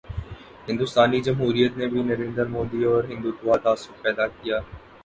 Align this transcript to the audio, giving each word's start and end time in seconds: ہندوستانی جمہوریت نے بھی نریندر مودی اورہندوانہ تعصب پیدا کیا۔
ہندوستانی 0.67 1.19
جمہوریت 1.27 1.77
نے 1.77 1.85
بھی 1.91 2.01
نریندر 2.09 2.45
مودی 2.55 2.81
اورہندوانہ 2.85 3.61
تعصب 3.63 3.93
پیدا 4.03 4.25
کیا۔ 4.35 4.57